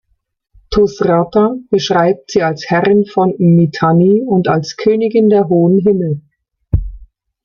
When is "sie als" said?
2.31-2.67